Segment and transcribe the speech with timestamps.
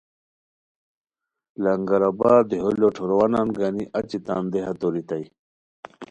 [1.63, 5.25] لنگرآباد دیہو لوٹھورووانان گانی اچی تان دیہا توریتائے